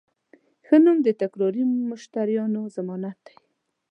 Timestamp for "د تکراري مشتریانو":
1.03-2.61